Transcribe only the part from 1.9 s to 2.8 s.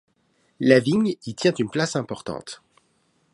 importante.